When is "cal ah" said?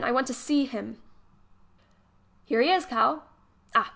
2.87-3.89